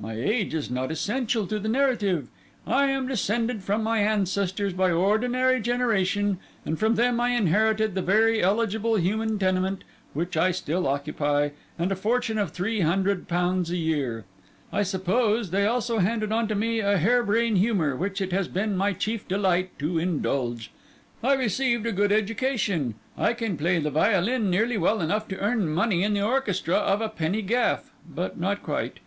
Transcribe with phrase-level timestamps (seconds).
[0.00, 2.26] My age is not essential to the narrative.
[2.66, 8.02] I am descended from my ancestors by ordinary generation, and from them I inherited the
[8.02, 13.70] very eligible human tenement which I still occupy and a fortune of three hundred pounds
[13.70, 14.24] a year.
[14.72, 18.48] I suppose they also handed on to me a hare brain humour, which it has
[18.48, 20.72] been my chief delight to indulge.
[21.22, 22.96] I received a good education.
[23.16, 27.00] I can play the violin nearly well enough to earn money in the orchestra of
[27.00, 28.98] a penny gaff, but not quite.